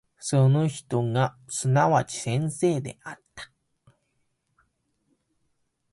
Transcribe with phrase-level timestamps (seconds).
[0.17, 3.51] その人がすなわち先生であった。